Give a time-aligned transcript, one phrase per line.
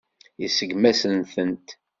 [0.45, 1.67] Iseggem-asen-tent.